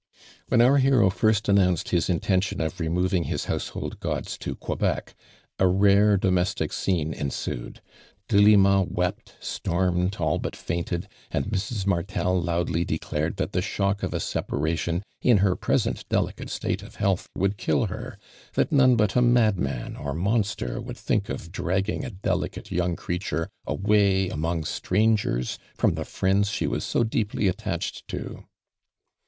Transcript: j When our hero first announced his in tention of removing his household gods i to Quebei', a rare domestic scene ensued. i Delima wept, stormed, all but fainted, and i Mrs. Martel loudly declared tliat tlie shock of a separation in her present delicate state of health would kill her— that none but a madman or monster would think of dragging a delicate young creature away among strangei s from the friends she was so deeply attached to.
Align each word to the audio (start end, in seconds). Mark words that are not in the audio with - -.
j 0.09 0.17
When 0.47 0.61
our 0.61 0.77
hero 0.77 1.11
first 1.11 1.47
announced 1.47 1.89
his 1.89 2.09
in 2.09 2.21
tention 2.21 2.59
of 2.59 2.79
removing 2.79 3.25
his 3.25 3.45
household 3.45 3.99
gods 3.99 4.35
i 4.41 4.43
to 4.45 4.55
Quebei', 4.55 5.13
a 5.59 5.67
rare 5.67 6.17
domestic 6.17 6.73
scene 6.73 7.13
ensued. 7.13 7.81
i 7.87 7.91
Delima 8.27 8.81
wept, 8.81 9.35
stormed, 9.39 10.15
all 10.15 10.39
but 10.39 10.55
fainted, 10.55 11.07
and 11.29 11.45
i 11.45 11.49
Mrs. 11.49 11.85
Martel 11.85 12.41
loudly 12.41 12.83
declared 12.83 13.37
tliat 13.37 13.49
tlie 13.51 13.61
shock 13.61 14.01
of 14.01 14.11
a 14.15 14.19
separation 14.19 15.03
in 15.21 15.37
her 15.37 15.55
present 15.55 16.09
delicate 16.09 16.49
state 16.49 16.81
of 16.81 16.95
health 16.95 17.29
would 17.35 17.57
kill 17.57 17.85
her— 17.85 18.17
that 18.53 18.71
none 18.71 18.95
but 18.95 19.15
a 19.15 19.21
madman 19.21 19.95
or 19.95 20.15
monster 20.15 20.81
would 20.81 20.97
think 20.97 21.29
of 21.29 21.51
dragging 21.51 22.03
a 22.03 22.09
delicate 22.09 22.71
young 22.71 22.95
creature 22.95 23.49
away 23.67 24.29
among 24.29 24.63
strangei 24.63 25.41
s 25.43 25.59
from 25.75 25.93
the 25.93 26.05
friends 26.05 26.49
she 26.49 26.65
was 26.65 26.83
so 26.83 27.03
deeply 27.03 27.47
attached 27.47 28.07
to. 28.07 28.45